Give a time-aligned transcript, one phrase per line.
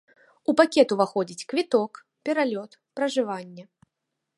[0.53, 1.91] У пакет уваходзіць квіток,
[2.29, 3.63] пералёт, пражыванне.